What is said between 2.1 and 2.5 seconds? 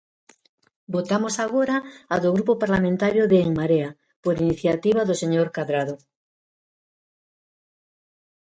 a do